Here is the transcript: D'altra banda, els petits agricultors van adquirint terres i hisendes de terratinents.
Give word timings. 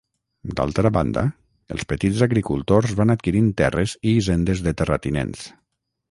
D'altra 0.59 0.89
banda, 0.93 1.23
els 1.75 1.83
petits 1.91 2.23
agricultors 2.27 2.95
van 3.01 3.15
adquirint 3.15 3.51
terres 3.59 3.93
i 3.99 4.15
hisendes 4.21 4.63
de 4.69 4.75
terratinents. 4.81 5.45